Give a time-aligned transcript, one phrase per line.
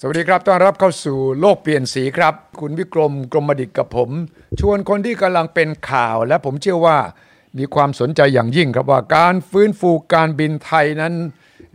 [0.00, 4.10] สวัสดีครับ ต้อนรับเข้าสู่โลกเปลี่ยนสีครับ คุณวิกรมกรมดิตกับผม
[4.60, 6.98] ชวนคนที่กำลังเป็นข่าว และผมเชื่อว่า
[7.58, 11.14] มีความสนใจอย่างยิ่งครับว่าการฟื้นฟูการบินไทยนั้น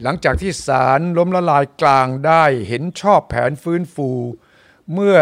[0.03, 4.09] หลังจากที่ศาลล้มละลายกลางได้เห็นชอบแผนฟื้นฟู
[4.93, 5.17] เมื่อ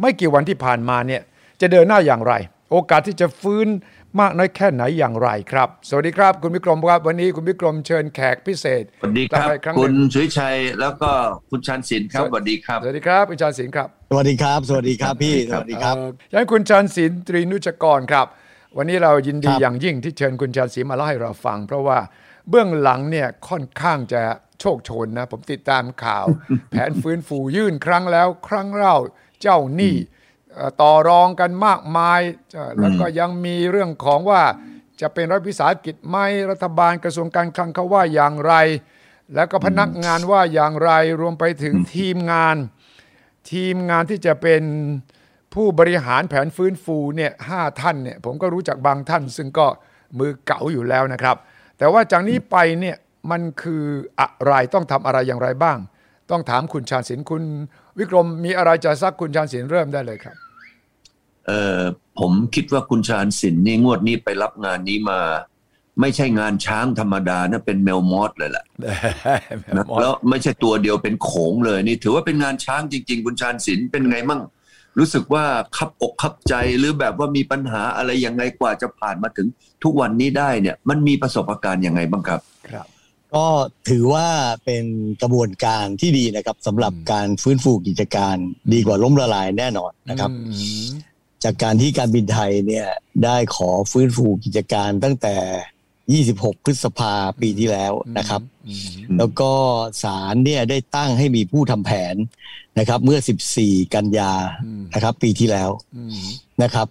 [0.00, 1.22] ไม่กี่วันที่ผ่านมาเนี่ย
[1.60, 2.34] จะเดินหน้าอย่างไร
[2.70, 3.66] โอกาสที่จะฟื้น
[4.20, 11.10] มากน้อยแค่ไหนอย่างไรครับ สวัสดีครับคุณวิกรมครับ วันนี้คุณวิกรมเชิญแขกพิเศษ สวัสดีครับกลัมาอีกงหคุนึ่ณงสุวิชัยแล้วก็
[11.50, 18.26] คุณชันศิลป์ครับสวัสดีครับ สวัสดีครับคุณชาญศิลป์ครับ สวัสดีครับ สวัสดีครับพี่ สวัสดีครับเอ่อยังให้คุณชาญศิลป์ตรีนุชกรครับ
[18.76, 21.98] วันนี้เรายินดีครับอย่างยิ่งที่เชิญคุณชาญศิลป์มาเล่าให้เราฟัง เพราะว่า
[22.48, 24.22] เบื้องหลังเนี่ยค่อนข้างจะ
[24.60, 26.26] โชคโชนนะ ผมติดตามข่าว
[26.70, 28.96] แผนฟื้นฟูยื่นครั้งแล้ว ครั้งเล่า
[29.42, 30.21] เจ้าหนี้เอ่อ
[30.80, 32.20] ต่อรองกันมากมาย
[32.54, 34.42] เอ่อแล้วก็ยังมีเรื่องของว่า
[35.00, 36.16] จะเป็นรัฐวิสาหกิจไหม
[36.50, 38.54] รัฐบาลกระทรวงการคลังเขาว่าอย่างไร
[39.34, 42.56] แล้วก็พนักงานว่าอย่างไรรวมไปถึงทีมงาน
[43.52, 44.62] ทีมงานที่จะเป็น
[45.54, 49.66] ผู้บริหารแผนฟื้นฟูเนี่ยห้าท่านเนี่ยผมก็รู้จักบางท่าน ซึ่งก็
[50.18, 51.36] มือเก่าอยู่แล้วนะครับ
[51.78, 52.96] แต่ว่าจากนี้ไปเนี่ย
[53.30, 53.84] มันคือ
[54.20, 55.78] อะไรต้องทำอะไรอย่างไรบ้าง
[56.30, 57.42] ต้องถามคุณชาญศิลป์คุณ
[57.98, 60.36] วิกรมมีอะไรจะซักคุณชาญศิลป์เริ่มได้เลยครับ
[61.46, 61.82] เอ่อ
[62.18, 65.20] ผมคิดว่าคุณชาญศิลป์นี่งวดนี้ไปรับงานนี้มา
[66.00, 68.64] ไม่ใช่งานช้างธรรมดานะเป็นแมวมอสเลยแหละ
[69.76, 74.40] นะแล้วไม่ใช่ตัวเดียวเป็นโขงเลยนี่ ถือว่าเป็นงานช้างจริง ๆ คุณชาญศิลป์เป็นไงมั่ง
[74.98, 75.44] รู้สึกว่า
[75.76, 79.46] คับอกคับใจหรือแบบว่ามีปัญหาอะไรยังไงกว่าจะผ่านมาถึง
[79.84, 82.40] ทุกวันนี้ได้เนี่ย มันมีประสบการณ์ยังไงบ้างครับ
[82.70, 82.86] ครับ
[83.34, 83.46] ก็
[83.88, 84.28] ถือว่า
[84.64, 84.84] เป็น
[85.22, 88.36] กระบวนการที่ดีนะครับสำหรับอืมการฟื้นฟูกิจการ
[88.72, 90.54] ดีกว่าล้มละลายแน่นอนนะครับอื
[90.84, 90.86] ม
[91.44, 92.86] จากการที่การบินไทยเนี่ย
[93.24, 95.36] ได้ขอฟื้นฟูกิจการตั้งแต่
[96.34, 99.50] 26 พฤษภาปีที่แล้วนะครับอืมอืมแล้วก็
[100.02, 102.14] ศาลเนี่ยได้ตั้งให้มีผู้ทำแผน
[102.78, 103.18] นะครับ เมื่อ
[103.56, 104.32] 14 กันยา
[104.64, 106.26] อืมนะครับ ปีที่แล้วอืม
[106.62, 106.86] นะครับ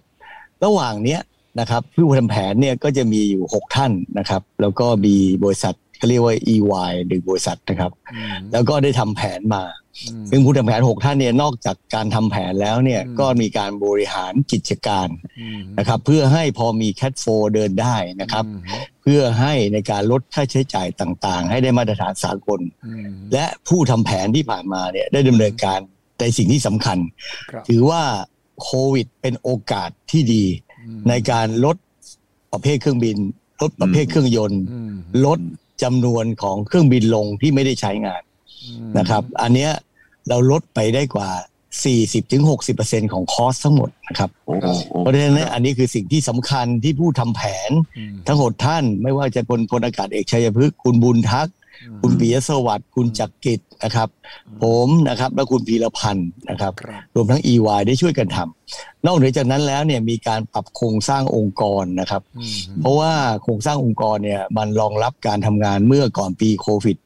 [0.64, 1.20] ระหว่างเนี้ย
[1.60, 9.62] นะครับผู้ทำแผนเนี่ยก็จะมีอยู่ 6 ท่านนะครับ แล้วก็มีบริษัท เขาเรียกว่า EY หนึ่งบริษัทนะครับอืมแล้วก็ได้ทำแผนมา
[10.10, 15.08] อืมซึ่งผู้ทำแผน 6 ท่านเนี่ยนอกจากการทำแผนแล้วเนี่ยอืมก็มีการบริหารกิจการ
[15.40, 17.24] อืมนะครับ เพื่อให้พอมีแค t โฟ
[17.54, 18.62] เดินได้นะครับอืม
[19.02, 25.80] เพื่อให้ในการลดค่าใช้จ่ายต่างๆ ให้ได้มาตรฐานสากลอืมและผู้ทำแผนที่ผ่านมาเนี่ยได้ดำเนินการ
[26.20, 26.98] ในสิ่งที่สำคัญ
[27.50, 28.02] ครับถือว่า
[28.62, 30.44] โควิดเป็นโอกาสที่ดี
[30.80, 31.76] อืมในการลด
[32.52, 33.18] ประเภทเครื่องบิน
[33.62, 34.94] ลดประเภทเครื่องยนต์อืม
[35.26, 35.38] ลด
[35.82, 38.22] จำนวนของเครื่องบินลงที่ไม่ได้ใช้งาน
[38.62, 39.70] อืมนะครับ อันเนี้ย
[40.28, 41.30] เราลดไปได้กว่า
[42.22, 44.68] 40-60%ของคอสทั้งหมดนะครับโอ้โห
[44.98, 51.54] เพราะฉะนั้นเนยอันนี้คือสิ่งที่สำคัญที่ผู้ทำแผนอืมทั้งหดท่านไม่ว่าจะพลพลอากาศเอกชัยพฤกษ์คุณบุญทักษ์
[52.00, 54.08] คุณปิยสวัสดิ์คุณจักรกิจนะครับ
[54.62, 62.50] ผมนะครับ และคุณพีรพันธ์นะครับครับรวมทั้ง EY ได้ช่วยกันทำนอกเหนือจากนั้นแล้วเนี่ยมีการปรับโครงสร้างองค์กรนะครับอืม
[62.80, 63.12] เพราะว่า
[63.42, 66.96] โครงสร้างองค์กรเนี่ยมันรองรับการทำงานเมื่อก่อนปีโควิด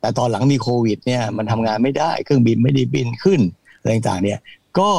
[0.00, 3.40] แต่ตอนหลังมีโควิดเนี่ยมันทำงานไม่ได้เครื่องบินไม่ได้บินขึ้น
[3.78, 4.40] อะไรต่างๆเนี่ย
[4.80, 4.90] ก็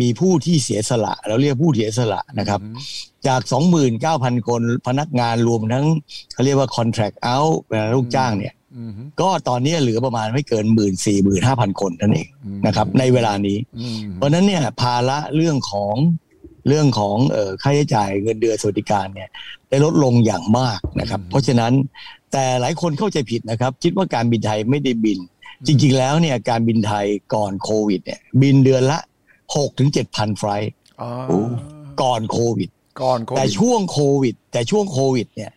[0.00, 2.60] มีผู้ที่เสียสละ เราเรียกผู้เสียสละนะครับ
[3.26, 3.40] จาก
[3.94, 5.84] 29,000 คนพนักงานรวมทั้ง
[6.32, 7.56] เขาเรียกว่า contract out
[7.94, 8.61] ลูกจ้างเนี่ยอืม
[9.20, 12.28] ก็ตอนนี้เหลือประมาณไม่เกิน1 4 0 0 0 0 5,000คนนั่นเอง
[12.66, 15.94] นะครับ ในเวลานี้อืมเพราะฉะนั้นเนี่ยภาระเรื่องของ
[16.68, 19.28] เรื่องของเอ่อค่าใช้จ่ายเงินเดือนสวัสดิการเนี่ย
[19.68, 21.72] ได้ลดลงอย่างมากนะครับ เพราะฉะนั้น
[22.32, 25.18] แต่หลายคนเข้าใจผิดนะครับ คิดว่าการบินไทยไม่ได้บิน
[25.66, 28.98] จริง ๆ แล้วเนี่ยการบินไทยก่อนโควิดเนี่ยบินเดือนละ
[29.38, 31.10] 6-7ถึง7,000ไฟลท์อ๋อ
[32.02, 32.70] ก่อนโควิด
[33.02, 35.50] ก่อนโควิดแต่ช่วงโควิด แต่ช่วงโควิดเนี่ย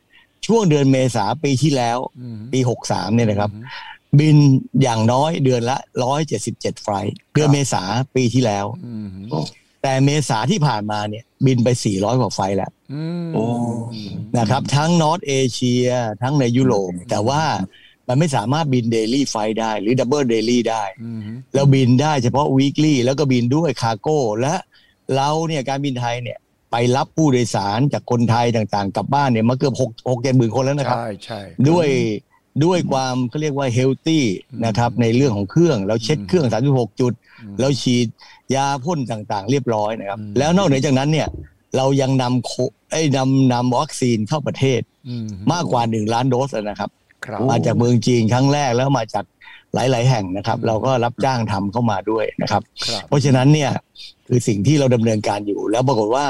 [0.45, 3.51] ช่วงเดือนเมษาปีที่แล้วอืมปี63เนี่ยนะครับ
[4.19, 4.37] บิน
[4.81, 5.77] อย่างน้อยเดือนละ
[6.31, 7.81] 177 flight เดือนเมษา
[8.15, 9.09] ปีที่แล้วอืม
[9.81, 13.45] แต่เมษาที่ผ่านมาเนี่ย บินไป400กว่า flight แล้วอืมโอ้
[14.37, 15.87] นะครับ ทั้ง North Asia
[16.21, 17.43] ทั้งในยุโรปแต่ว่า
[18.07, 21.21] มันไม่สามารถบิน daily flight ได้หรือ double daily ได้อืม
[21.53, 24.55] เราบินได้เฉพาะ weekly แล้วก็บินด้วย cargo และ
[25.15, 26.37] เราเนี่ยการบินไทยเนี่ย
[26.71, 31.87] ไปรับผู้โดยสารจากคนไทยต่างๆ กลับบ้านเนี่ยมาเกือบหกหกเจ็ดหมื่นคนแล้วนะครับ ใช่ใช่ด้วย
[32.65, 34.25] ด้วยความเขาเรียกว่าเฮลตี้
[34.65, 37.13] นะครับในเรื่องของเครื่องเราเช็ดเครื่อง 36 จุด
[37.59, 38.07] เราฉีด
[38.55, 41.27] ยาพ่นต่างๆ เรียบร้อยนะครับ แล้วนอกเหนือจากนั้นเนี่ย
[41.77, 42.51] เรายังนำโค
[42.91, 46.89] ไอ้ยนำนำวัคซีนเข้าประเทศอืมมากกว่า 1 ล้านโดสนะครับ
[47.25, 49.25] ครับ มาจากเมืองจีนครั้งแรกแล้วมาจาก
[49.73, 53.71] หลาย ๆ แห่งนะครับ เราก็รับจ้างทำเข้ามาด้วยนะครับครับ เพราะฉะนั้นเนี่ย
[54.27, 56.25] คือสิ่งที่เราดำเนินการอยู่แล้วปรากฏว่า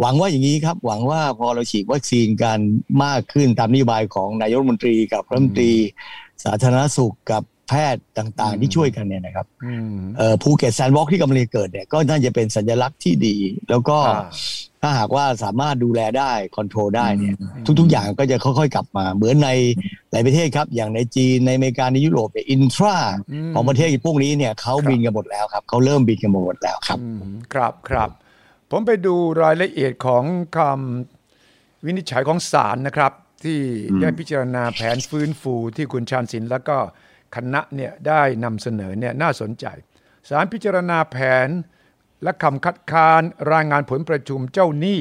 [0.00, 2.58] หวังว่าอย่างนี้ครับ หวังว่าพอเราฉีดวัคซีนกัน
[3.04, 5.72] มากขึ้นตามนโยบายของนายกรัฐมนตรีกับรัฐมนตรี
[6.44, 9.46] สาธารณสุขกับแพทย์ต่างๆ ที่ช่วยกันเนี่ยนะครับ
[10.42, 13.36] ภูเก็ต Sandbox ที่กำลังเกิดเนี่ยก็น่าจะเป็นสัญลักษณ์ที่ดี
[13.70, 13.98] แล้วก็
[14.82, 17.34] ถ้าหากว่าสามารถดูแลได้ control ได้เนี่ย
[17.80, 19.48] ทุกๆ อย่างก็จะค่อยๆ กลับมา เหมือนใน
[20.10, 22.96] หลายประเทศครับ อย่างในจีนในอเมริกาในยุโรปเนี่ย intra
[23.54, 26.98] ของประเทศพวกนี้เนี่ยเขาบินกันหมดแล้วครับเขาเริ่มบินกันหมดแล้วครับ
[27.54, 28.10] ครับครับ
[28.70, 30.24] ผมไปดูรายละเอียดของ
[30.56, 33.12] คำวินิจฉัยของศาลนะครับ
[33.44, 33.60] ที่
[34.00, 36.78] ได้พิจารณาแผนฟื้นฟูที่คุณชาญศิลป์แล้วก็
[37.36, 39.66] คณะเนี่ยได้นำเสนอเนี่ยน่าสนใจ
[40.28, 41.16] ศาลพิจารณาแผ
[41.46, 41.48] น
[42.22, 43.22] และคำคัดค้าน
[43.52, 45.00] รายงานผลประชุมเจ้าหนี้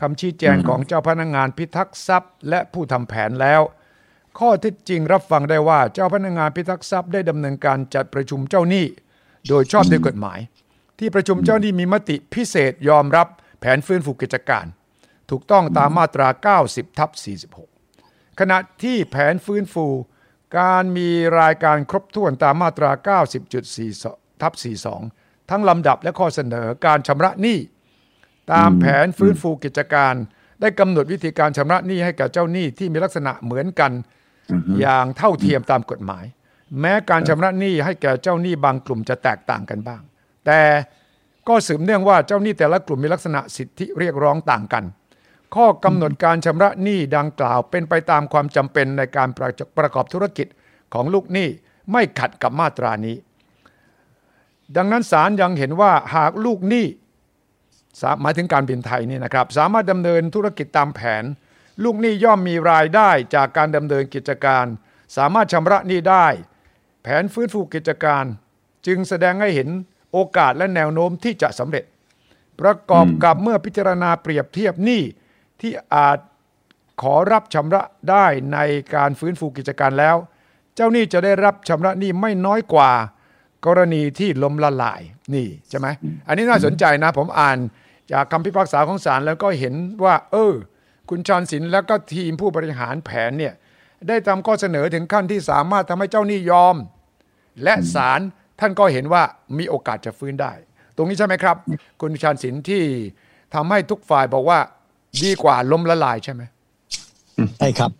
[0.00, 3.62] คำชี้แจงของเจ้าพนักงงานพิทักษ์ทรัพย์ และผู้ทำแผนแล้ว
[4.38, 8.86] ข้อเท็จจริงรับฟังได้ว่าเจ้าพนักงงานพิทักษ์ทรัพย์ได้ดำเนินการจัดประชุมเจ้าหนี้
[9.48, 10.38] โดยชอบด้วยกฎหมาย
[10.98, 13.28] ที่ประชุมเจ้าหนี้มีมติพิเศษยอมรับ
[13.60, 14.66] แผนฟื้นฟูกิจการ
[15.30, 16.28] ถูกต้องตามมาตรา
[16.66, 17.10] 90ทับ
[17.76, 19.86] 46 ขณะที่แผนฟื้นฟู
[20.58, 21.10] การมี
[21.40, 22.90] รายการครบถ้วนตามมาตรา
[23.66, 24.52] 90.4ทับ
[25.00, 27.58] 42 ทั้งลำดับและข้อเสนอการชำระหนี้
[28.52, 30.14] ตามแผนฟื้นฟูกิจการ
[30.60, 33.92] ได้กำหนดวิธีการชำระหนี้ให้กับเจ้าหนี้ที่มีลักษณะเหมือนกัน
[34.80, 36.24] อย่างเท่าเทียมตามกฎหมาย
[36.80, 40.02] แม้การชำระหนี้ให้แก่เจ้าหนี้บางกลุ่มจะแตกต่างกันบ้าง
[40.46, 40.60] แต่
[41.48, 44.84] ก็สืบเนื่องว่าเจ้าหนี้แต่ละกลุ่มมีลักษณะสิทธิเรียกร้องต่างกัน
[45.54, 49.28] ข้อกำหนดการชำระหนี้ดังกล่าวเป็นไปตามความจำเป็นในการ
[49.78, 50.46] ประกอบธุรกิจ
[50.94, 51.48] ของลูกหนี้
[51.92, 53.16] ไม่ขัดกับมาตรานี้
[54.76, 56.86] ดังนั้นศาลยังเห็นว่าหากลูกหนี้
[58.22, 61.24] หมายถึงการบินไทยนี่นะครับ สามารถดำเนินธุรกิจตามแผน
[61.84, 64.66] ลูกหนี้ย่อมมีรายได้จากการดำเนินกิจการ
[65.16, 66.26] สามารถชำระหนี้ได้
[67.02, 68.24] แผนฟื้นฟูกิจการ
[68.86, 69.68] จึงแสดงให้เห็น
[70.12, 71.84] โอกาสและแนวโน้มที่จะสำเร็จ
[72.60, 75.02] ประกอบกับเมื่อพิจารณาเปรียบเทียบหนี้
[75.60, 76.18] ที่อาจ
[77.02, 78.58] ขอรับชำระได้ใน
[78.94, 80.16] การฟื้นฟูกิจการแล้ว
[80.74, 82.92] เจ้าหนี้จะได้รับชำระหนี้ไม่น้อยกว่า
[83.66, 85.00] กรณีที่ล้มละลาย
[85.34, 85.86] นี่ใช่ไหม
[86.28, 87.58] อันนี้น่าสนใจนะ ผมอ่าน
[88.12, 89.74] จากคำพิพากษาของศาลแล้วก็เห็น
[90.04, 90.54] ว่า เออ
[91.10, 93.54] คุณชอนศิลแล้วก็ทีมผู้บริหารแผนเนี่ย
[94.08, 96.76] ได้ทำข้อเสนอถึงขั้นที่สามารถทำให้เจ้าหนี้ยอม
[97.62, 98.20] และศาล
[98.62, 99.22] ท่านก็เห็นว่า
[99.58, 100.52] มีโอกาสจะฟื้นได้
[100.96, 101.56] ตรงนี้ใช่ไหมครับ
[102.00, 102.82] คุณชานศิลที่
[103.54, 104.58] ทำให้ทุกฝ่ายบอกว่า
[105.22, 106.42] ดีกว่าล้มละลายใช่ไหม
[107.58, 107.90] ใช่ครับ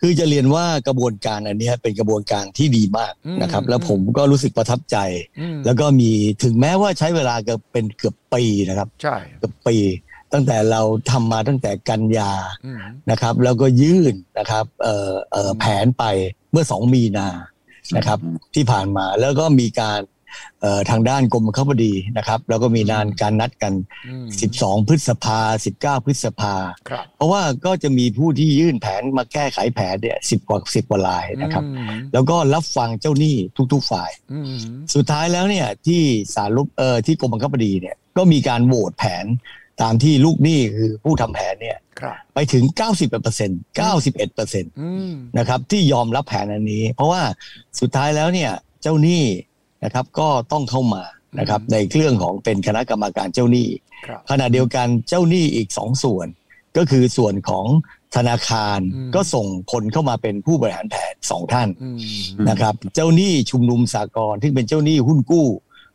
[0.00, 4.96] คือจะเรียนว่ากระบวนการอันนี้เป็นกระบวนการที่ดีมากนะครับ แล้วผมก็รู้สึกประทับใจ
[5.66, 6.10] แล้วก็มี
[6.44, 9.76] ถึงแม้ว่าใช้เวลาเกือบเป็นเกือบปีนะครับ ใช่เกือบปี
[10.32, 12.32] ตั้งแต่เราทำมาตั้งแต่กันยา
[13.10, 16.04] นะครับ แล้วก็ยื่นนะครับเอ่อเอ่อแผนไป
[16.50, 17.28] เมื่อสองมีนา
[17.96, 18.18] นะครับ
[18.54, 20.00] ที่ผ่านมาแล้วก็มีการ
[20.90, 23.72] ทางด้านกรมข้าพดีนะครับ แล้วก็มีนานการนัดกัน
[24.30, 25.40] 12 พฤษภา
[25.74, 26.54] 19 พฤษภา
[27.16, 31.64] เพราะว่าก็จะมีผู้ที่ยื่นแผนมาแก้ไขแผนเนี่ยสิบกว่าสิบกว่าลายนะครับ
[32.12, 33.36] แล้วก็รับฟังเจ้าหนี้
[33.72, 34.10] ทุก ๆ ฝ่าย
[34.94, 36.00] สุดท้ายแล้วเนี่ยที่
[36.34, 39.26] สารลบเออที่กรมบังคับคดีเนี่ยก็มีการโหวตแผน
[39.82, 41.78] ตามที่ลูกหนี้คือผู้ทำแผนเนี่ย
[42.34, 43.60] ไปถึง 90เปอร์เซ็นต์
[43.92, 44.72] 91เปอร์เซ็นต์
[45.38, 47.22] นะครับที่ยอมรับแผนอันนี้ เพราะว่า
[47.80, 48.50] สุดท้ายแล้วเนี่ย
[48.82, 49.24] เจ้าหนี้
[49.84, 51.02] นะครับก็ต้องเข้ามา
[51.38, 53.68] นะครับในเรื่องของเป็นคณะกรรมการเจ้าหนี้
[54.30, 56.26] ขณะเดียวกันเจ้าหนี้อีกสองส่วน
[56.76, 57.66] ก็คือส่วนของ
[58.16, 58.80] ธนาคาร
[59.14, 61.68] ก็ส่งคนเข้ามาเป็นผู้บริหารแผนสองท่าน
[62.48, 65.46] นะครับ เจ้าหนี้ชุมนุมสากลที่เป็นเจ้าหนี้หุ้นกู้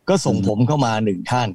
[0.08, 1.48] ก็ส่งผมเข้ามาหนึ่งท่าน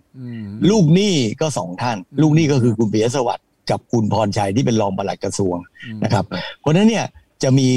[0.69, 5.57] ลูกหนี้ก็สองท่าน ลูกหนี้ก็คือคุณเบียสวัสดิ์กับคุณพรชัยที่เป็นรองปลัดกระทรวง
[6.03, 6.25] นะครับ
[6.59, 7.05] เพราะนั้นเนี่ย
[7.43, 7.69] จะมี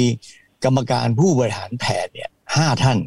[0.63, 2.97] กรรมการผู้บริหารแผนเนี่ยห้าท่าน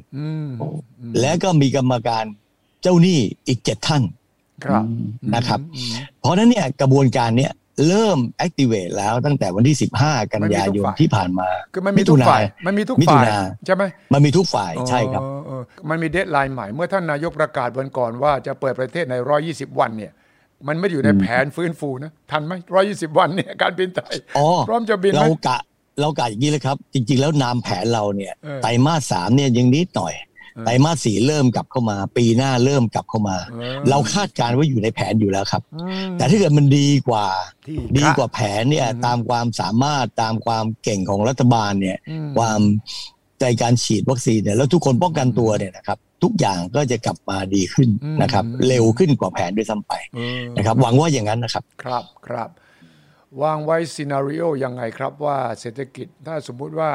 [1.21, 2.25] และก็มีกรรมการ
[2.83, 3.19] เจ้าหนี้
[3.49, 4.03] อีกเจ็ดท่าน
[5.35, 5.61] นะครับ
[6.21, 7.53] เพราะนั้นเนี่ยกระบวนการเนี้ย
[7.89, 13.25] เริ่ม activate แล้วตั้งแต่วันที่ 15 กันยายนที่ผ่านมาคือมันมีทุกฝ่ายมันมีทุกฝ่าย
[13.67, 15.23] ใช่ไหมมันมีทุกฝ่ายใช่ครับ
[15.91, 19.15] มันมีเดทไลน์ใหม่เมื่อท่านนายกประกาศวันก่อนว่าจะเปิดประเทศใน
[19.47, 20.13] 120 วันเนี่ย
[20.69, 22.53] มันไม่อยู่ในแผนฟื้นฟูนะ ทันไหม
[22.87, 24.15] 120วันเนี่ยการบินไทย
[24.69, 25.59] พร้อมจะบินเรากะ
[26.01, 30.15] เรากะอย่างนี้เลยครับ จริง ๆ แล้วนามแผนเราเนี่ยไตรมาสสามเนี่ยยังนิดหน่อย
[30.63, 33.37] ไตรมาสสี่เริ่มกลับเข้ามา ปีหน้าเริ่มกลับเข้ามา
[33.91, 35.63] เราคาดการว่าอยู่ในแผนอยู่แล้วครับ
[36.19, 37.27] แต่ถ้าเกิดมันดีกว่า
[37.99, 41.99] ดีกว่าแผนเนี่ยตามความสามารถตามความเก่งของรัฐบาลเนี่ย
[42.39, 42.61] ความ
[43.41, 47.89] ใจการฉีดวัคซีนเนี่ยแล้วทุกคนป้องกันตัวเนี่ยนะครับทุกอย่างก็จะกลับมาดีขึ้น
[48.23, 49.93] นะครับ เร็วขึ้นกว่าแผนด้วยซ้ำไป
[50.57, 52.49] นะครับหวังว่าอย่างนั้นนะครับครับครับ
[53.43, 56.93] วางไว้ซีนารีโอยังไงครับว่าเศรษฐกิจถ้าสมมุติว่า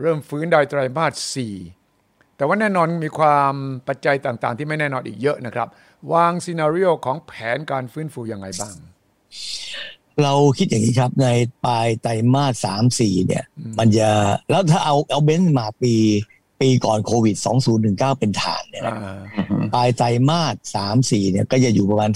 [0.00, 1.54] เริ่มฟื้นได้ไตรมาสสี่
[2.36, 3.54] แต่ว่าแน่นอนมีความ
[3.88, 5.68] ปัจจัยต่างๆ ที่ไม่แน่นอนอีกเยอะนะครับ
[6.12, 8.74] วางซีนารีโอของแผนการฟื้นฟูยังไงบ้าง
[10.22, 11.26] เราคิดอย่างนี้ครับใน
[11.64, 13.44] ปลายไตรมาสสามสี่เนี่ย
[13.78, 14.08] มันจะ
[14.50, 15.94] แล้วถ้าเอาเอาเบนซ์มาปี
[16.60, 17.36] ปีก่อนโควิด
[17.78, 18.94] 2019 เป็นฐานเนี่ยนะ
[19.74, 22.10] ปลายไตรมาสสามสี่เนี่ยก็จะอยู่ประมาณ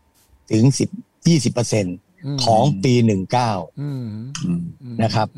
[0.00, 0.64] 10 ถึง
[0.98, 1.86] 10 20เปอร์เซ็น
[2.44, 2.94] ของปี
[3.78, 5.28] 19นะครับ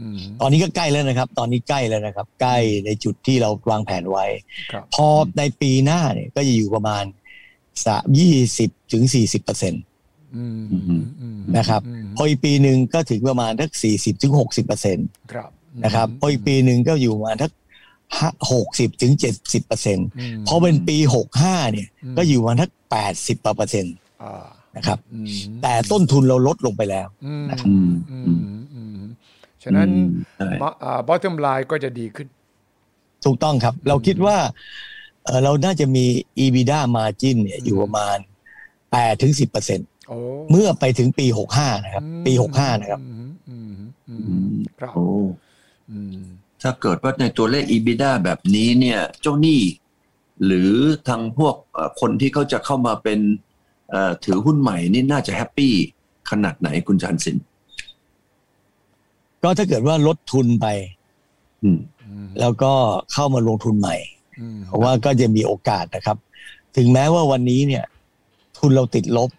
[0.41, 4.27] ตอนนี้ก็ใกล้แล้วนะครับ ตอนนี้ใกล้แล้วนะครับ ใกล้ในจุดที่เราวางแผนไว้
[4.95, 5.07] พอ
[5.39, 7.05] ในปีหน้าเนี่ยก็จะอยู่ประมาณ
[7.87, 9.83] สามยี่สิบถึงสี่สิบเปอร์เซ็นต์
[11.57, 11.83] นะครับ
[12.17, 15.07] พออีกปีหนึ่งก็ถึงประมาณทักสี่สิบถึงหกสิบเปอร์เซ็นต์
[15.85, 17.53] นะครับพออีกปีหนึ่งก็อยู่ประมาณทัก
[18.53, 20.07] หกสิบถึงเจ็ดสิบเปอร์เซ็นต์
[20.47, 23.95] พอเป็นปีหกห้าเนี่ย ก็อยู่ประมาณทักแปดสิบเปอร์เซ็นต์
[24.77, 24.99] นะครับ
[25.63, 27.09] แต่ต้นทุนเราลดลงไปแล้ว
[27.51, 27.69] นะครับ
[29.63, 29.89] ฉะนั้น
[31.07, 32.27] บอทเทิมไลน์ก็จะดีขึ้น
[33.25, 34.37] ถูกต้องครับ เราคิดว่า
[35.45, 36.05] เราน่าจะมี
[36.45, 38.19] EBITDA margin เนี่ยอยู่ประมาณ
[38.93, 39.89] แปดถึงสิบเปอร์เซ็นต์
[40.51, 43.01] เมื่อไปถึงปีหกห้านะครับ ปีหกห้านะครับ
[44.81, 44.93] ครับ
[46.63, 49.61] ถ้าเกิดว่าในตัวเลข EBITDA แบบนี้เนี่ย เจ้าหนี้
[50.45, 50.71] หรือ
[51.09, 51.55] ทางพวก
[52.01, 53.19] คนที่เขาจะเข้ามาเป็น
[54.25, 55.75] ถือหุ้นใหม่นี่น่าจะแฮปปี้
[56.31, 57.37] ขนาดไหนคุณชันสิน
[59.43, 60.67] ก็ถ้าเกิดว่าลดทุนไป
[62.41, 62.73] แล้วก็
[63.13, 63.97] เข้ามาลงทุนใหม่
[64.67, 66.17] เพราะว่าก็จะมีโอกาสนะครับ
[66.77, 67.85] ถึงแม้ว่าวันนี้เนี่ย
[68.59, 69.31] ทุนเราติดลบ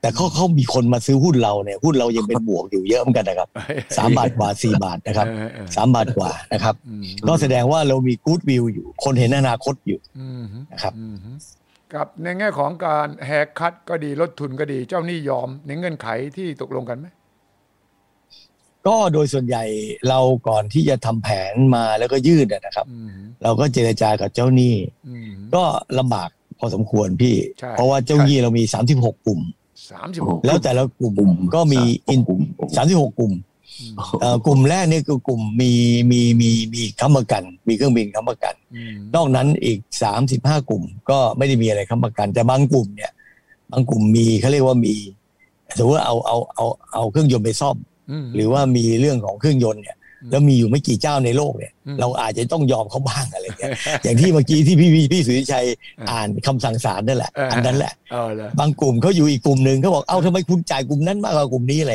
[0.00, 3.48] แต่เขาเขามีคนมาซื้อหุ้นเราเนี่ยหุ้นเรายังเป็นบวกอยู่เยอะเหมือนกันนะครับ
[3.96, 5.26] สามบาทกว่าสี่บาทนะครับ
[5.76, 6.74] สามบาทกว่านะครับ
[7.28, 10.00] ก็แสดงว่าเรามีกู๊ดวิวอยู่ คนเห็นอนาคตอยู่
[10.72, 10.92] นะครับ
[11.94, 17.06] กับในแง่ของการแฮกคัดก็ดีลดทุนก็ดี เจ้านี่ยอมในเงื่อนไขที่ตกลงกันไหม
[18.86, 19.64] ก็โดยส่วนใหญ่
[20.08, 22.86] เราก่อนที่จะทำแผนมาแล้วก็ยืดนะครับ
[23.42, 24.74] เราก็เจรจากับเจ้าหนี้
[25.54, 25.64] ก็
[25.98, 27.36] ลำบากพอสมควรพี่
[27.76, 29.40] เพราะว่าเจ้าหนี้เรามีสามสิบหกกลุ่ม
[30.46, 32.20] แล้วแต่ละกลุ่มก็มีอิน
[32.76, 33.32] สามสิบหกกลุ่ม
[34.46, 35.70] กลุ่มแรกนี่คือกลุ่มมี
[36.10, 38.54] มีมีมีค้ำประกัน มีเครื่องบินค้ำประกัน
[39.14, 43.12] นอกนั้นอีกสามสิบห้ากลุ่ม ก็ไม่ได้มีอะไรค้ำประกันแต่บางกลุ่มเนี่ย
[43.70, 44.94] บางกลุ่มมีเขาเรียกว่ามี
[45.78, 47.76] สมมติว่าเอาเอาเอาเอาเครื่องยนต์ไปซ่อม
[48.34, 49.96] หรือว่ามีเรื่องของเครื่องยนต์เนี่ย
[50.30, 53.72] แล้วมีอยู่ไม่กี่เจ้าในโลกเนี่ย เราอาจจะต้องยอมเขาบ้างอะไรเงี้ย
[54.04, 55.66] อย่างที่เมื่อกี้ที่พี่พี่สุริชัย
[56.10, 57.92] อ่านคำสั่งศาลนั่นแหละอันนั้นแหละ
[58.60, 61.92] บางกลุ่มเขาอยู่อีกกลุ่มหนึ่งเขาบอกเอ้าทำไมคุณจ่ายกลุ่มนั้นมากกว่ากลุ่มนี้อะไร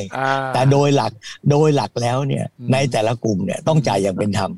[0.54, 1.12] แต่โดยหลัก
[1.52, 4.52] โดยหลักแล้วเนี่ยในแต่ละกลุ่มเนี่ยต้องจ่ายอย่างเป็นธรรม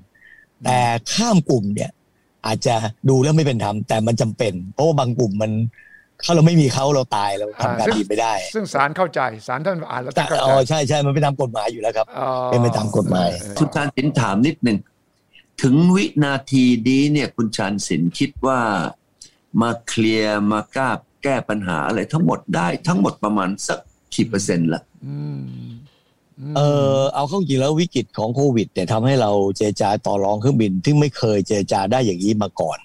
[0.65, 0.79] แต่
[1.13, 1.91] ข้ามกลุ่มเนี่ย
[2.45, 2.75] อาจจะ
[3.10, 5.51] ดูแล้วไม่เป็นธรรมแต่มันจำเป็น เพราะว่าบางกลุ่มมัน
[6.24, 12.05] ถ้าเราไม่มีเขาเราตายเราทำการดีไม่ได้ ซึ่งศาลเข้าใจศาลท่านอ่านแล้วท่านเข้าใจอ๋อใช่ใช่มันเป็นตามกฎหมายอยู่แล้วครับ
[12.51, 13.29] เป็นไปตามกฎหมาย
[13.60, 14.77] คุณชานสินถามนิดหนึ่ง
[15.62, 18.60] ถึงวินาทีนี้เนี่ยคุณชานสินคิดว่า
[19.62, 20.89] มาเคลียร์มาก้า
[21.24, 23.79] แก้ปัญหาอะไรทั้งหมดได้ทั้งหมดประมาณสัก
[24.15, 24.81] กี่เปอร์เซ็นต์ละ
[26.55, 26.62] เอ
[26.98, 32.77] อเอาเข้าจริงแล้ววิกฤตของโควิดเนี่ยทำให้เราเจรจาต่อรองเครื่องบินที่ไม่เคยเจรจาได้อย่างนี้มาก่อน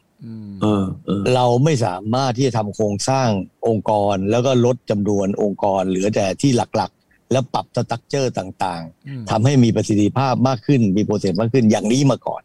[1.35, 3.29] เราไม่สามารถที่จะทำโครงสร้าง
[3.69, 12.43] องค์กรแล้วก็ลดจำนวนองค์กร เหลือแต่ที่หลักๆ แล้วปรับ structure ต่างๆทำให้มีประสิทธิภาพมากขึ้นมี process มากขึ้นอย่างนี้มาก่อน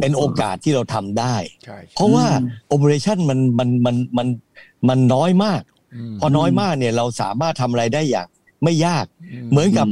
[0.00, 1.36] เป็นโอกาสที่เราทำได้
[1.94, 2.26] เพราะว่า
[2.68, 4.26] โอเปอเรชั่นมันมันมันมัน
[4.88, 5.62] มันน้อยมาก
[6.20, 8.28] พอน้อยมากเนี่ยเราสามารถทำอะไรได้อย่าง
[8.64, 9.06] ไม่ยาก
[9.50, 9.86] เหมือนกับ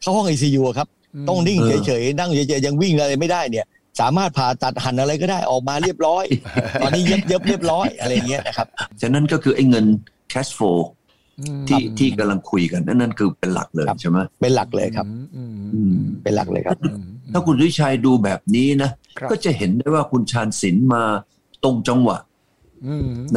[0.00, 0.88] เข้าห้องไอซียูครับ
[1.28, 3.66] ต้องนิ่งเฉยๆนั่งเฉยๆยังวิ่งอะไรไม่ได้เนี่ย
[4.00, 6.24] สามารถผ่าตัดหั่นอะไรก็ได้ออกมาเรียบร้อย
[6.82, 8.66] ตอนนี้เย็บเย็บเรียบร้อยอะไรเงี้ยนะครับ
[9.00, 9.86] ฉะนั้นก็คือไอ้เงิน
[10.32, 10.78] cash flow
[11.68, 15.06] ที่ที่กำลังคุยกันนั่นนั่นคือเป็นหลักเลยใช่ไหมเป็นหลักเลยครับ
[16.22, 16.78] เป็นหลักเลยครับ
[17.32, 18.90] ถ้าคุณวิชัยดูแบบนี้นะ
[19.30, 21.02] ก็จะเห็นได้ว่าคุณชาญศิลป์มา
[21.64, 22.18] ตรงจังหวะ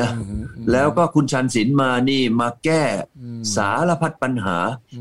[0.02, 0.10] นะ
[0.72, 2.84] แล้วก็คุณชาญศิลป์มานี่มาแก้
[3.56, 4.58] สารพัดปัญหา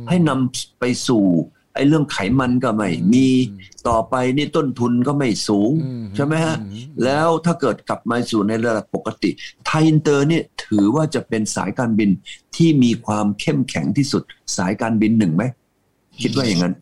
[0.08, 1.24] ให้นำไปสู่
[1.74, 3.28] ไอ้เรื่องไขมันก็ไม่มี
[3.88, 5.70] ต่อไปนี่ต้นทุนก็ไม่สูง
[6.16, 6.56] ใช่ไหมฮะ
[7.04, 9.30] แล้วถ้าเกิดกลับมาสู่ในระดับปกติ
[9.66, 12.10] ไทยอินเตอร์นี่ถือว่าจะเป็นสายการบิน
[12.56, 14.22] ที่มีความเข้มแข็งที่สุด
[14.56, 15.44] สายการบินหนึ่งไหม
[16.22, 16.74] คิดว่าอย่างนั้น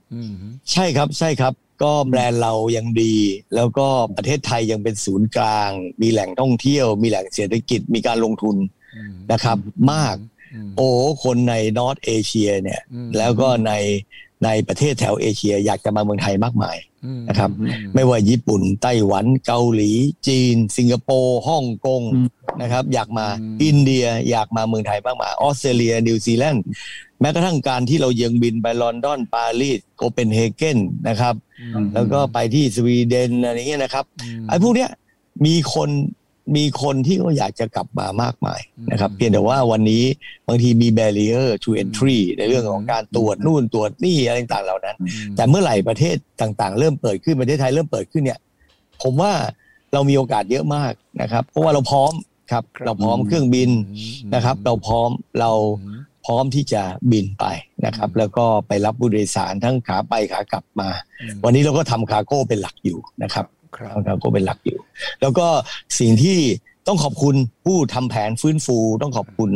[0.72, 3.14] ใช่ครับใช่ครับ ก็แบรนด์เรายังดี
[3.56, 5.70] แล้วก็ประเทศไทยยังเป็นศูนย์กลาง
[6.02, 8.56] มีแหล่งท่องเที่ยว มีแหล่งเศรษฐกิจมีการลงทุน
[9.32, 9.58] นะครับ
[9.92, 10.16] มาก
[10.76, 10.88] โอ้
[11.24, 12.80] คนในนอตเอเชียเนี่ย
[13.18, 13.72] แล้วก็ใน
[14.44, 16.76] ในประเทศแถวเอเชียอยากจะมาเมืองไทยมากมาย
[17.28, 17.50] นะครับ
[17.94, 19.90] ไม่ว่าญี่ปุ่น ไต้หวันเกาหลี
[20.28, 22.02] จีน สิงคโปร์ฮ่องกง
[22.62, 23.26] นะครับ อยากมา
[23.62, 26.64] อินเดียอยากมาเมืองไทยมากมายออสเตรเลีย นิวซีแลนด์
[27.20, 31.34] แม้กระทั่งการที่เรายังบินไปลอนดอนปารีสโคเปนเฮเกนนะครับ
[31.94, 34.04] แล้วก็ไปที่สวีเดนอะไรเงี้ยนะครับ
[34.48, 34.90] ไอ้พวกเนี้ย
[35.46, 35.90] มีคน
[36.56, 38.60] มีคนที่เขาอยากจะกลับมามากมาย
[38.92, 40.04] นะครับ เพียงแต่ว่าวันนี้
[40.48, 44.96] บางทีมี barrier to entry ในเรื่องของการตรวจนู่นตรวจนี่อะไรต่างๆเหล่านั้น
[45.36, 48.40] แต่เมื่อไหร่ประเทศต่างๆ เริ่มเปิดขึ้นประเทศไทยเริ่มเปิดขึ้นเนี่ย
[49.02, 49.32] ผมว่า
[49.92, 52.12] เรามีโอกาสเยอะมากนะครับ เพราะว่าเราพร้อม
[52.52, 53.70] ครับ เราพร้อมเครื่องบิน
[54.34, 55.52] นะครับ เราพร้อมเรา
[56.26, 56.82] พร้อมที่จะ
[57.12, 57.44] บินไป
[57.86, 60.88] นะครับ แล้วก็ไปรับผู้โดยสารทั้งขาไปขากลับมา
[61.44, 63.46] วันนี้เราก็ทำ cargo เป็นหลักอยู่นะครับ
[63.92, 64.78] ทำ cargo เป็นหลักอยู่
[65.20, 65.46] แล้วก็
[66.00, 66.38] สิ่งที่
[66.88, 67.34] ต้องขอบคุณ
[67.66, 69.50] ผู้ทำแผนฟื้นฟู ต้องขอบคุณ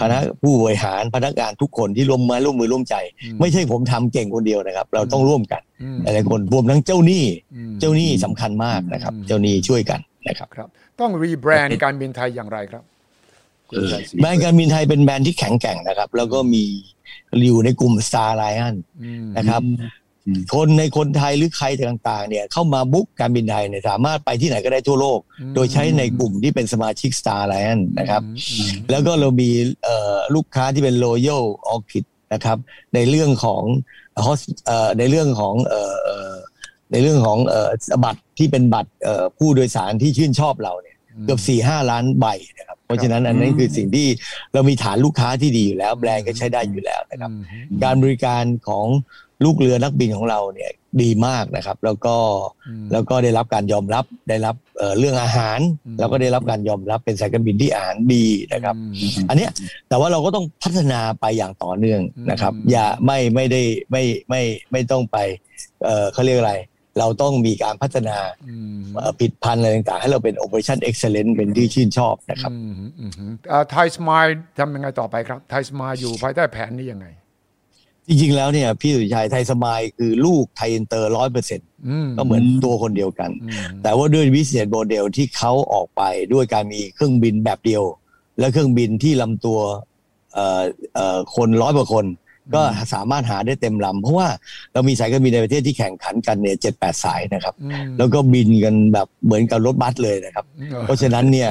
[0.00, 2.94] คณะผู้บริหารพนักงานทุกคนที่ร่วมมาร่วมมือร่วมใจ
[3.40, 5.62] ไม่ใช่ผมทำเก่งคนเดียวนะครับ เราต้องร่วมกัน
[6.02, 7.24] หลายคนรวมทั้งเจ้าหนี้
[7.80, 10.68] เจ้าหนี้สำคัญมากนะครับ เจ้าหนี้ช่วยกันนะครับครับ
[11.00, 12.82] ต้องรีแบรนด์การบินไทยอย่างไรครับ
[14.20, 16.64] แบรนด์การบินไทยเป็นแบรนด์ที่แข็งแกร่งนะครับ แล้วก็มี
[17.46, 18.74] อยู่ในกลุ่ม Star Lion
[19.38, 19.62] นะครับ
[20.54, 25.18] คนในคนไทยหรือใครต่างๆ เนี่ยเข้ามาบุ๊กการบินไทยเนี่ยสามารถไปที่ไหนก็ได้ทั่วโลก
[25.54, 28.22] โดยใช้ในกลุ่มที่เป็นสมาชิก Star Alliance นะครับ
[28.90, 29.50] แล้วก็เรามี
[30.34, 31.42] ลูกค้าที่เป็น Royal
[31.74, 32.58] Orchid นะครับ
[32.94, 33.62] ในเรื่องของ
[34.98, 35.54] ในเรื่องของ
[36.92, 37.38] ในเรื่องของ
[38.04, 38.90] บัตรที่เป็นบัตร
[39.38, 40.91] ผู้โดยสารที่ชื่นชอบเราเนี่ย
[41.24, 42.26] เกือบสี่ห้าล้านใบ
[42.58, 44.06] นะครับ เพราะฉะนั้นอันนี้คือสิ่งที่
[44.52, 47.30] เรามีฐานลูกค้าที่ดีอยู่แล้ว แบรนด์ก็ใช้ได้อยู่แล้วนะครับ
[47.82, 48.86] การบริการของ
[49.44, 50.70] ลูกเรือนักบินของเราเนี่ย
[51.02, 52.16] ดีมากนะครับ แล้วก็
[52.92, 54.56] แล้วก็ได้รับการยอมรับได้รับ
[54.98, 55.58] เรื่องอาหาร
[55.98, 58.74] แล้วก็ได้รับการยอมรับเป็นสายการบินที่อาหารดีนะครับ
[59.28, 59.48] อันนี้
[59.88, 62.00] แต่ว่าเราก็ต้องพัฒนาไปอย่างต่อเนื่อง
[62.30, 64.42] นะครับ อย่าไม่ไม่ได้ไม่ไม่
[64.72, 65.18] ไม่ต้องไป
[66.12, 66.54] เขาเรียกอะไร
[66.98, 68.16] เราต้องมีการพัฒนา
[69.20, 72.52] ผลิตภัณฑ์อะไรต่างๆ ให้เราเป็น operation excellence เป็นที่ชื่นชอบนะครับ
[73.70, 74.26] ไทยสมาย
[74.58, 77.06] ทำยังไงต่อไปครับไทยสมายอยู่ภายใต้แผนนี้ยังไง
[78.06, 81.68] จริงๆแล้วเนี่ย พี่สุชัยไทยสมายคือลูกไทยอินเตอร์ร้อยเปอร์เซ็นต์
[82.16, 83.30] ก็เหมือนตัวคนเดียวกัน
[83.82, 87.82] แต่ว่าด้วย business model ที่เขาออกไปด้วยการมีเครื่องบินแบบเดียว
[88.38, 89.60] และเครื่องบินที่ลำตัว
[91.36, 92.04] คนร้อยกว่าคน
[92.54, 92.62] ก็
[92.94, 94.28] สามารถหาได้เต็มลำเพราะว่า
[94.72, 97.54] เรามีสายการบินในประเทศที่แข่งขันกันเนี่ยเจ็ดแปดสายนะครับ
[97.98, 100.46] แล้วก็บินกันแบบเหมือนกับรถบัสเลยนะครับ
[100.84, 101.50] เพราะฉะนั้นเนี่ย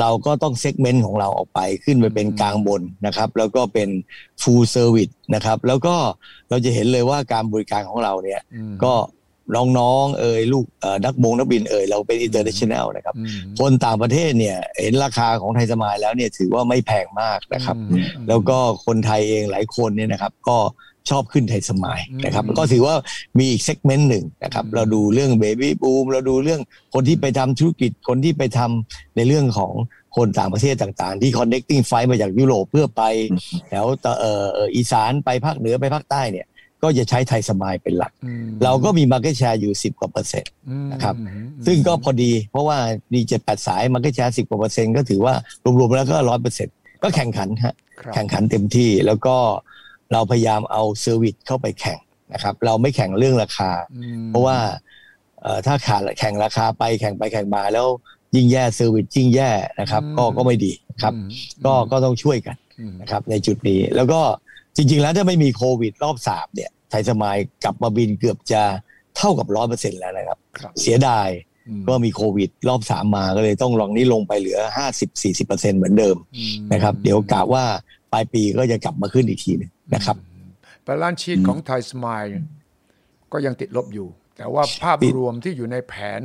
[0.00, 3.88] เราก็ต้อง segment ของเราออกไปขึ้นไปเป็นกลางบนนะครับ แล้วก็เป็น
[4.42, 5.94] full service นะครับ แล้วก็
[6.50, 8.40] เราจะเห็นเลยว่าการบริการของเราเนี่ย
[8.84, 8.94] ก็
[9.78, 10.64] น้องๆเอ่ยลูก
[11.04, 13.14] นักบงนักบินเอ่ยเราเป็น international นะครับ
[13.60, 17.76] คนต่างประเทศเนี่ยเห็นราคาของไทยสมายแล้วเนี่ยถือว่าไม่แพงมากนะครับ
[18.28, 20.58] แล้วก็คนไทยเองหลายคนเนี่ยนะครับ ก็
[21.10, 22.94] ชอบขึ้นไทยสมายนะครับ ก็ถือว่า
[23.38, 26.60] มีอีก segment หนึ่งนะครับ เราดูเรื่อง baby boom เราดูเรื่อง
[26.94, 29.72] คนที่ไปทำธุรกิจคนที่ไปทำในเรื่องของ
[30.16, 33.02] คนต่างประเทศต่างๆ ที่ connecting flight มาจากยุโรปเพื่อไป
[33.68, 33.84] แถว
[34.20, 36.46] เอ่ออีสานไปภาคเหนือไปภาคใต้เนี่ย
[36.82, 38.12] ก็จะใช้ไทยสมายเป็นหลัก
[38.64, 40.52] เราก็มี market share อยู่สิบกว่าเปอร์เซ็นต์
[40.92, 41.14] นะครับ
[41.66, 42.78] ซึ่งก็พอดีเพราะว่า
[43.14, 45.34] ดีเจ็ดแปดสาย market share สิบกว่าเปอร์เซ็นต์ก็ถือว่า
[45.78, 47.74] รวมๆแล้วก็ร้อยเปอร์เซ็นต์ก็แข่งขันฮะ
[48.14, 49.36] แข่งขันเต็มที่แล้วก็
[50.12, 51.98] เราพยายามเอา service เข้าไปแข่ง
[52.32, 53.70] นะครับเราไม่แข่งเรื่องราคา
[54.28, 54.56] เพราะว่า
[55.66, 57.86] ถ้าขาดแข่งราคาไปแข่งไปแข่งมาแล้ว
[58.34, 61.14] ยิ่งแย่ service ยิ่งแย่นะครับ ก็ก็ไม่ดีครับ
[61.66, 62.56] ก็ก็ต้องช่วยกัน
[63.00, 64.20] นะครับในจุดนี้แล้วก็
[64.76, 68.62] จริงๆแล้วถ้าไม่มีโควิดรอบสามเนี่ยไทยสมายล์กลับมาบินเกือบจะ
[69.16, 70.38] เท่ากับร้อยเปอร์เซ็นต์แล้วนะครับ
[70.80, 71.28] เสียดาย
[71.88, 76.16] ก็มีโควิดรอบสามมาก็เลยต้องลองนี้ลงไปเหลือห้าสิบสี่สิบเปอร์เซ็นต์เหมือนเดิม
[76.72, 77.64] นะครับ เดี๋ยวกะว่า
[78.12, 80.16] ปลายปีก็จะกลับมาขึ้นอีกทีนึงนะครับ
[80.86, 82.24] balance sheet ของไทยสมายล์
[83.32, 86.22] ก็ยังติดลบอยู่ แต่ว่าภาพรวมที่อยู่ในแผน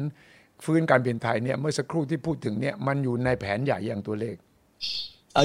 [0.64, 4.36] ฟื้นการบินไทยเนี่ยเมื่อสักครู่ที่พูดถึงเนี่ยมันอยู่ในแผนใหญ่อย่างตัวเลข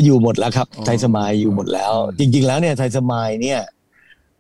[0.05, 3.61] อยู่หมดแล้วครับ ไทยสมายอยู่หมดแล้ว จริง ๆ แล้วเนี่ยไทยสมายเนี่ย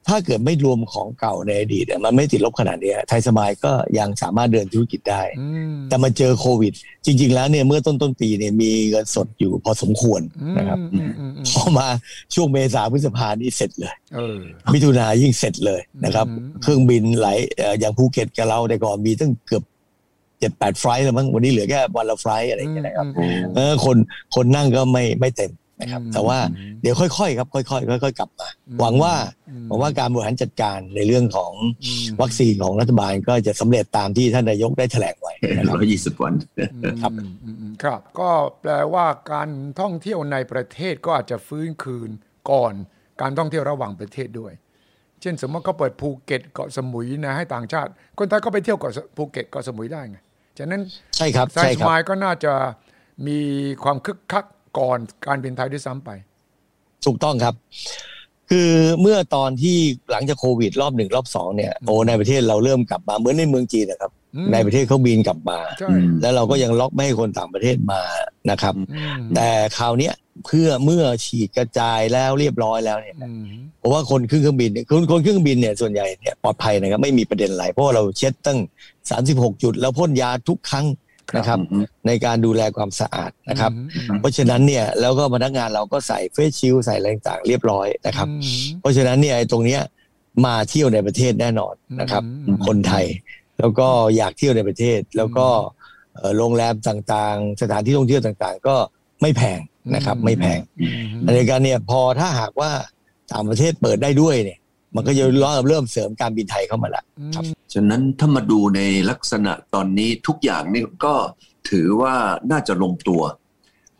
[0.08, 5.22] ถ้าเกิดไม่รวมของเก่าในอดีตมันไม่ติดลบขนาดนี้ไทยสมายก็ยังสามารถเดินธุรกิจได้
[5.88, 6.72] แต่มาเจอโควิด
[7.06, 10.20] จริง ๆ แล้วเนี่ยเมื่อต้นต้นปีเนี่ยมีเงินสดอยู่พอสมควร
[10.58, 10.78] นะครับ
[11.54, 11.86] พอมา
[12.34, 13.94] ช่วงเมษาพฤษภานี่เสร็จเลย
[14.72, 16.26] มิถุนายิ่งเสร็จเลยนะครับ
[16.62, 17.28] เครื่องบินไหล
[17.80, 19.64] อย่างภูเก็ตกับเราแต่ก่อนมีตั้งเกือบ
[20.42, 23.06] เจ็ดแปดไฟล์แล้วมั้งวันนี้เหลือแค่วันละไฟล์อะไรอย่างเงี้ยนะครับ
[23.56, 23.96] เออคน
[24.34, 26.38] คนนั่งก็ไม่ไม่เต็มนะครับ แต่ว่า
[26.82, 28.48] เดี๋ยวค่อยๆครับค่อยๆค่อยๆ กลับมา
[28.80, 29.14] หวังว่า
[29.68, 31.52] หวังว่าการบริหารจัดการในเรื่องของ
[32.20, 35.32] วัคซีนของรัฐบาลก็จะสำเร็จตามที่ท่านนายกได้แถลงไว้
[35.70, 36.34] ร้อยยี่สิบวัน
[37.02, 37.12] ครับ
[37.82, 39.48] ครับ ก็แปลว่าการ
[39.80, 42.10] ท่องเที่ยวในประเทศก็อาจจะฟื้นคืน
[42.50, 42.74] ก่อน
[43.20, 44.52] การท่องเที่ยวระหว่างประเทศด้วย
[45.20, 50.18] เช่นสมมติเขาเปิดภูเก็ตเกาะสมุยนะให้ต่างชาติ คนไทยก็ไปเที่ยวเกาะภูเก็ตเกาะสมุยได้ไง
[50.58, 50.82] ฉะนั้น
[51.16, 52.52] ใช่ครับไทยสมายล์ก็น่าจะ
[53.26, 53.38] มี
[53.82, 54.44] ความคึกคัก
[54.78, 56.10] ก่อนการบินไทยด้วยซ้ำไป
[57.06, 57.54] ถูกต้องครับ
[58.50, 59.76] คือเมื่อตอนที่
[60.10, 64.12] หลังจากโควิด รอบหนึ่งรอบสองเนี่ยโอ้ในประเทศเราเริ่มกลับมาเหมือนในเมืองจีนนะครับ
[64.52, 65.58] ในประเทศเขาบินกลับมา
[66.22, 68.02] แล้วเราก็ยังล็อกไม่ให้คนต่างประเทศมา
[68.50, 68.74] นะครับ
[69.34, 70.10] แต่คราวนี้
[70.46, 73.16] เพื่อเมื่อฉีดกระจายแล้วเรียบร้อยแล้วเนี่ย
[73.80, 78.58] ผมว่าคนขึ้นเครื่องบินคนคนขึ้นเครื่องบินเนี่ยส่วนใหญ่เนี่ยปลอดภัยนะครับไม่มีประเด็นอะไรเพราะเราเช็ดตั้ง
[79.10, 80.86] 36 จุด แล้วพ่นยาทุกครั้ง
[81.36, 81.58] นะครับ
[82.06, 83.72] ในการดูแลความสะอาดนะครับ
[84.20, 88.28] เพราะฉะนั้นเนี่ยแล้วก็พนักงานเราก็ใส่เฟสชิลใส่อะไรต่างเรียบร้อยนะครับ
[88.80, 89.80] เพราะฉะนั้นเนี่ยตรงเนี้ย
[90.46, 92.22] มาเที่ยวในประเทศแน่นอนนะครับ
[92.66, 93.06] คนไทย
[93.60, 95.46] แล้วก็อยากเที่ยวในประเทศแล้วก็
[96.36, 98.76] โรงแรมต่างๆ สถานที่ท่องเที่ยวต่างๆ ก็
[99.22, 99.60] ไม่แพง
[99.94, 100.60] นะครับ ไม่แพง
[101.34, 102.70] ในการเนี่ยพอถ้าหากว่า
[103.32, 104.58] ต่างประเทศเปิดได้ด้วยเนี่ย
[104.94, 107.02] มันก็จะเริ่มเริ่มเสริมการบินไทยเข้ามาละ
[107.34, 111.14] ครับ ฉะนั้นถ้ามาดูในลักษณะตอนนี้ทุกอย่างนี่ก็
[111.70, 112.14] ถือว่า
[112.50, 113.22] น่าจะลงตัว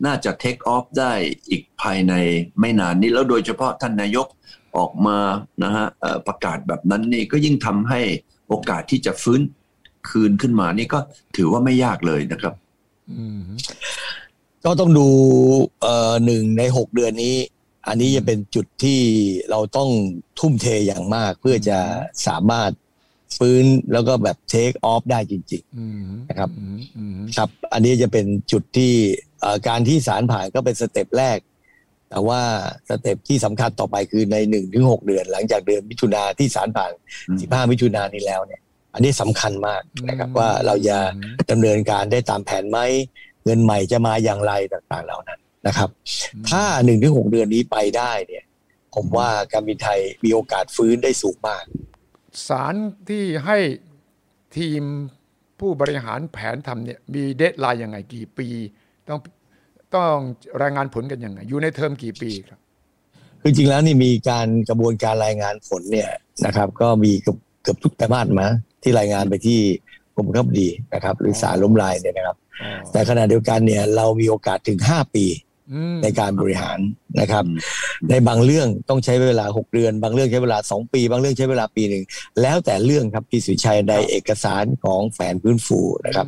[0.06, 1.12] น่าจะเทคออฟได้
[1.50, 2.12] อีกภายใน
[2.60, 4.26] ไม่นานนี้แล้วโดยเฉพาะท่านนายก
[4.76, 5.18] ออกมา
[5.62, 5.86] นะฮะ
[6.26, 8.00] ประกาศแบบนั้นนี่ก็ยิ่งทำให้
[8.48, 9.40] โอกาสที่จะฟื้น
[10.08, 10.98] คืนขึ้นมานี่ก็
[11.36, 12.54] ถือว่าไม่ยากเลยนะครับ
[14.64, 15.08] ก็ต้องดู
[16.24, 17.36] หนึ่งในหกเดือนนี้
[17.88, 19.00] อันนี้จะเป็นจุดที่
[19.50, 19.90] เราต้อง
[20.38, 21.78] ทุ่มเทอย่างมากเพื่อจะ
[22.26, 22.70] สามารถ
[23.38, 26.50] ฟื้นแล้วก็แบบ take off ได้จริงๆนะครับ
[27.36, 28.92] ครับ อันนี้จะเป็นจุดที่
[29.68, 31.38] การที่ศาลผ่านก็เป็น step แรก
[32.10, 32.40] แต่ว่า
[32.88, 36.92] step ที่สำคัญต่อไปคือในหนึ่งถึงหกเดือน หลังจากเดือนมิถุนาที่ศาลผ่าน
[37.40, 38.60] สิบห้ามิถุนานี้แล้วเนี่ย
[38.94, 40.98] อันนี้สำคัญมากนะครับว่าเราจะ
[41.50, 42.78] ดำเนินการได้ตามแผนไหม
[43.44, 45.88] เงินใหม่จะมาอย่างไรต่างๆเหล่านั้นนะครับ
[46.50, 48.44] ถ้าหนึ่งถึงหกเดือนนี้ไปได้เนี่ย
[48.94, 51.64] ผมว่าการบินไทยมีโอกาสฟื้นได้สูงมาก
[52.48, 52.74] ศาล
[53.08, 53.58] ที่ให้
[54.58, 54.82] ทีม
[55.60, 58.48] ผู้บริหารแผนทำเนี่ยมี deadline ยังไงกี่ปี
[59.08, 59.20] ต้อง
[59.96, 60.14] ต้อง
[60.62, 62.60] รายงานผลกันยังไง อยู่ในเทอมกี่ปีครับ
[63.40, 66.10] คือจริงแล้วนี่มีการกระบวนการรายงานผลเนี่ย
[66.46, 68.48] นะครับ ก็มีเกือบเกือบทุกไตรมาสมา
[68.82, 69.58] ที่รายงานไปที่
[70.16, 72.36] กรมขับดีนะครับ หรือสารล้มลายเนี่ยนะครับ
[72.92, 75.26] แต่ขณะเดียวกันเนี่ยเรามีโอกาสถึงห้าปี
[76.02, 76.78] ในการบริหาร
[77.20, 77.44] นะครับ
[78.10, 82.04] ในบางเรื่องต้องใช้เวลาหกเดือน บางเรื่องใช้เวลาสองปี บางเรื่องใช้เวลาปีหนึ่ง
[82.42, 86.26] แล้วแต่เรื่องครับพี่สุชัยในเอกสารของแฝนพื้นฟูนะครับ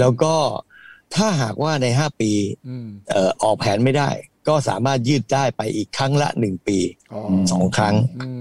[0.00, 0.34] แล้วก็
[1.14, 2.32] ถ้าหากว่าในห้าปี
[3.42, 4.10] ออกแผนไม่ได้
[4.48, 6.78] ก็สามารถยืดได้ไปอีกครั้งละหนึ่งปี
[7.52, 7.94] สองครั้ง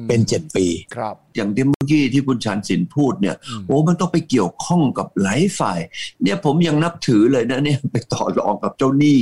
[0.08, 3.36] เป็นเจ็ดปีครับอย่างที่เมื่อกี้ที่คุณชานสินพูดเนี่ย
[3.66, 5.80] โอ้มันต้องไปเกี่ยวข้องกับหลายฝ่าย
[6.24, 9.22] เนี่ยผมยังนับถือเลยนะเนี่ยไปต่อรองกับเจ้าหนี้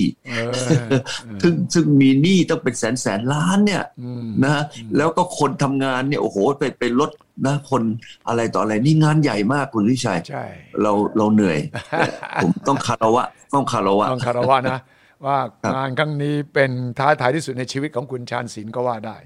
[1.42, 3.84] ซึ่งซึ่งมีหนี้ต้องเป็นแสนแสนล้านเนี่ย
[4.44, 4.64] นะ
[4.98, 7.12] แล้วก็คนทำงานเนี่ยโอ้โหไปไปลด
[7.46, 7.84] นะคน
[8.28, 10.20] อะไรต่ออะไรนี่งานใหญ่มากคุณวิชัย
[10.82, 11.60] เราเราเหนื่อย
[12.44, 14.80] ผมต้องคารวะต้องคารวะต้องคารวะนะ
[15.26, 15.38] ว่า
[15.76, 19.18] งานครั้งนี้เป็นท้าทายที่สุดในชีวิตของคุณชาญศิลป์ก็ว่าได้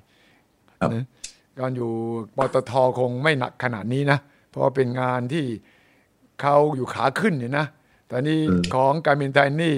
[1.59, 1.91] การอยู่
[2.37, 5.45] ปตทคงไม่หนักขนาดนี้นะ เพราะเป็นงานที่
[6.41, 7.65] เขาอยู่ขาขึ้นเนี่ยนะ
[8.07, 8.39] แต่นี่
[8.75, 9.75] ของการบินไทยนี่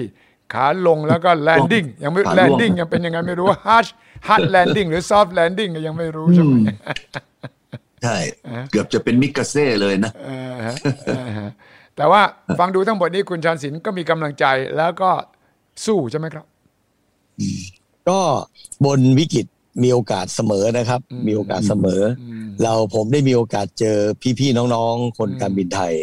[0.54, 3.86] ขาลงแล้วก็ landing ยังไม่ landing ยังเป็นยังไงไม่รู้ hard
[4.28, 6.54] hard landing หรือ soft landing ยังไม่รู้ใช่ไหม
[8.02, 8.16] ใช่
[8.70, 10.12] เกือบจะเป็นคามิกาเซ่เลยนะ
[11.96, 12.22] แต่ว่า
[12.58, 14.44] ฟังดูทั้งหมดนี้คุณชาญศิลป์ก็มีกำลังใจ
[14.76, 15.10] แล้วก็
[15.86, 16.44] สู้ใช่ไหมครับ
[18.08, 18.20] ก็
[18.84, 19.46] บนวิกฤต
[19.82, 22.02] มีโอกาสเสมอนะครับ มีโอกาสเสมอ
[22.62, 23.96] เราผมได้มีโอกาสเจอ
[24.38, 25.94] พี่ๆน้องๆ คนการบินไทย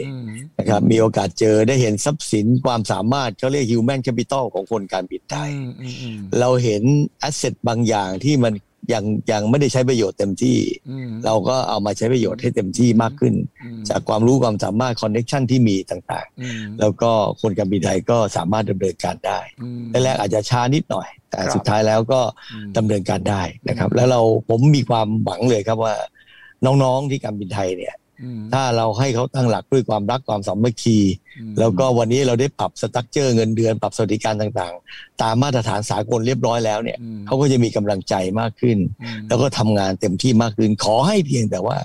[0.60, 5.52] นะครับ มีโอกาสเจอได้เห็นทรัพย์สินความสามารถเขาเรียก human capital ของคนการบินไทย
[6.40, 6.84] เราเห็น
[7.28, 8.54] asset บางอย่างที่มัน
[8.94, 10.58] ยังยังไม่ได้ใช้ประโยชน์เต็มที่
[11.26, 13.34] เราก็เอามาใช้ประโยชน์ให้เต็มที่มากขึ้น
[13.90, 19.40] จากความรู้ความสามารถคอนเน็ชันที่มีต่างๆ แล้วก็คนการบินไทยก็สามารถดำเนินการได้
[20.04, 22.22] แรกอาจจะช้านิดหน่อย แต่สุดท้ายแล้วก็
[22.78, 25.96] ดำเนินการได้นะครับ แล้วเราผมมีความหวังเลยครับว่า
[26.66, 27.96] น้องๆที่การบินไทยเนี่ย
[28.54, 31.00] ถ้าเราให้เขาตั้งหลักด้วยความรักความสามัคคี
[31.60, 38.78] แล้วก็วันนี้เราได้ปรับสตั๊กเจอร์เงินเดือนปรับสวัสดิการต่างๆ ตามมาตรฐานสากลเรียบร้อยแล้วเนี่ยเขาก็จะมีกำลังใจมากขึ้น
[39.28, 41.78] แล้วก็ทำงานเต็มที่มากขึ้น ขอให้เพียงแต่ว่า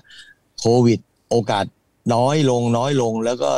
[0.61, 0.99] โควิด
[1.31, 1.65] โอกาส
[2.15, 3.51] น้อยลงน้อยลงแล้วก็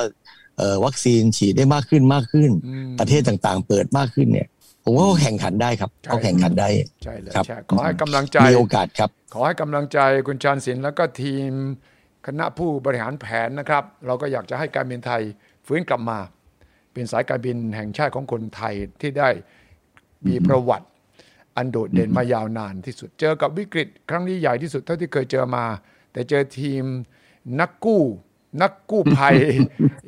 [0.84, 2.50] วัคซีนฉีดได้มากขึ้นมากขึ้น
[3.00, 4.48] ประเทศต่างๆ เปิดมากขึ้นเนี่ย
[4.84, 6.68] ผมว่าเขาแข่งขันได้ครับเขาแข่งขันได้
[7.04, 7.32] ใช่เลย
[7.70, 11.52] ขอให้กำลังใจมีโอกาสครับ ขอให้กำลังใจคุณชานศิลป์แล้วก็ทีม
[12.26, 15.22] คณะผู้บริหารแผนนะครับ เราก็อยากจะให้การบินไทย
[15.66, 16.18] ฟื้นกลับมา
[16.92, 19.28] เป็นสายการบินแห่งชาติของคนไทยที่ได้
[20.26, 20.86] มีประวัติ
[21.56, 25.64] อันโดดเด่นมายาวนานที่สุดเจอกับวิกฤต ครั้งนี้ใหญ่ที่สุดเท่าที่เคยเจอมา
[26.12, 26.84] แต่เจอทีม
[27.60, 28.02] นักกู้
[28.62, 29.36] นักกู้ภัย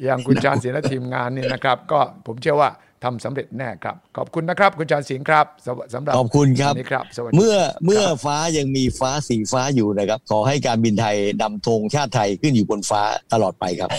[0.05, 2.71] อย่างคุณจานศรีและทีมงานนี่นะครับ ก็ผมเชื่อว่า
[3.05, 5.47] ทำสำเร็จแน่ครับ ขอบคุณนะครับ คุณจารสิงห์ครับ
[5.95, 7.05] สำหรับขอบคุณครับนี่ครับ
[7.37, 13.91] เมื่อเมื่อฟ้ายังมีฟ้าสีฟ้าอยู่นะครับ ขอให้การบินไทยนำธงชาติไทยขึ้นอยู่บนฟ้าตลอดไปครับ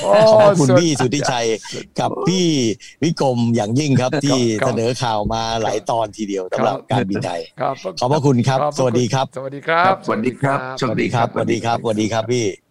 [0.42, 1.48] ขอบคุณพี่สุทธิชัย
[2.00, 2.46] กับพี่
[3.04, 7.42] วิกรมอย่างยิ่งครับที่เสนอข่าวมาหลายตอนทีเดียวสำหรับการบินไทย
[8.00, 12.65] ขอบพระคุณครับ สวัสดีครับ สวัสดีครับ สวัสดีครับสวัสดีครับสวัสดีครับสวัสดีครับพี่